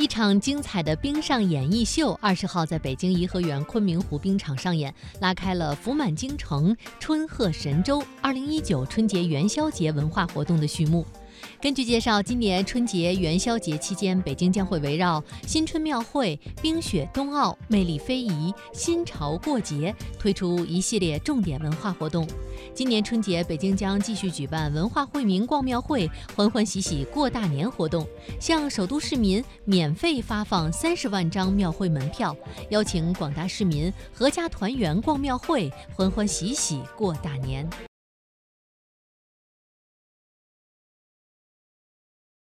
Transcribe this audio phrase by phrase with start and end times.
[0.00, 11.06] 一场精彩的冰上演艺秀，二十号在北京颐和园昆明湖冰场上演，拉开了“福满京城，春贺神州”二零一九春节元宵节文化活动的序幕。
[11.60, 22.26] 根据介绍，今年春节元宵节期间，北京将会围绕新春庙会、冰雪冬奥、魅力非遗、新潮过节，推出一系列重点文化活动。
[22.74, 28.06] 今年春节，北京将继续举办文化惠民逛庙会、欢欢喜喜过大年活动，
[28.40, 32.34] 向首都市民免费发放三十万张庙会门票，
[32.70, 37.68] 邀请广大市民阖家团圆逛庙会，欢欢喜喜过大年。